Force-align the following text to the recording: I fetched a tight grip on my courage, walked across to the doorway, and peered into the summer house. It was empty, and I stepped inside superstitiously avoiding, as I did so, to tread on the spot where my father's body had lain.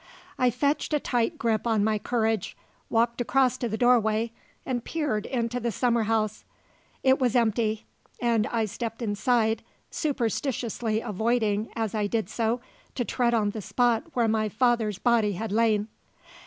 I 0.39 0.49
fetched 0.49 0.95
a 0.95 0.99
tight 0.99 1.37
grip 1.37 1.67
on 1.67 1.83
my 1.83 1.99
courage, 1.99 2.57
walked 2.89 3.21
across 3.21 3.55
to 3.59 3.69
the 3.69 3.77
doorway, 3.77 4.31
and 4.65 4.83
peered 4.83 5.27
into 5.27 5.59
the 5.59 5.71
summer 5.71 6.05
house. 6.05 6.43
It 7.03 7.19
was 7.19 7.35
empty, 7.35 7.85
and 8.19 8.47
I 8.47 8.65
stepped 8.65 9.03
inside 9.03 9.61
superstitiously 9.91 11.01
avoiding, 11.01 11.69
as 11.75 11.93
I 11.93 12.07
did 12.07 12.29
so, 12.31 12.61
to 12.95 13.05
tread 13.05 13.35
on 13.35 13.51
the 13.51 13.61
spot 13.61 14.03
where 14.13 14.27
my 14.27 14.49
father's 14.49 14.97
body 14.97 15.33
had 15.33 15.51
lain. 15.51 15.87